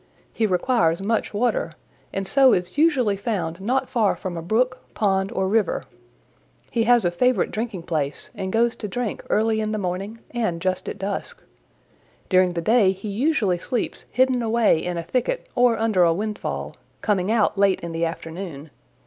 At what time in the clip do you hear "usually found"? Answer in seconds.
2.75-3.61